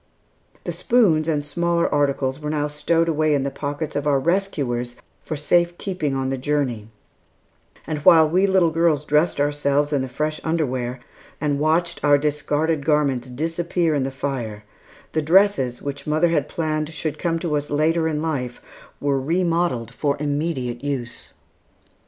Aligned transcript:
The 0.63 0.71
spoons 0.71 1.27
and 1.27 1.45
smaller 1.45 1.87
articles 1.93 2.39
were 2.39 2.49
now 2.49 2.67
stowed 2.67 3.07
away 3.07 3.35
in 3.35 3.43
the 3.43 3.51
pockets 3.51 3.95
of 3.95 4.07
our 4.07 4.19
rescuers 4.19 4.95
for 5.21 5.37
safekeeping 5.37 6.15
on 6.15 6.31
the 6.31 6.39
journey; 6.39 6.87
and 7.85 7.99
while 7.99 8.27
we 8.27 8.47
little 8.47 8.71
girls 8.71 9.05
dressed 9.05 9.39
ourselves 9.39 9.93
in 9.93 10.01
the 10.01 10.09
fresh 10.09 10.41
underwear, 10.43 10.99
and 11.39 11.59
watched 11.59 12.03
our 12.03 12.17
discarded 12.17 12.83
garments 12.83 13.29
disappear 13.29 13.93
in 13.93 14.01
the 14.03 14.09
fire, 14.09 14.63
the 15.11 15.21
dresses, 15.21 15.83
which 15.83 16.07
mother 16.07 16.29
had 16.29 16.49
planned 16.49 16.89
should 16.91 17.19
come 17.19 17.37
to 17.37 17.55
us 17.55 17.69
later 17.69 18.07
in 18.07 18.23
life, 18.23 18.59
were 18.99 19.21
remodelled 19.21 19.93
for 19.93 20.17
immediate 20.19 20.83
use. 20.83 21.33